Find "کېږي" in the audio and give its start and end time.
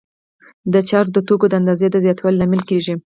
2.69-2.93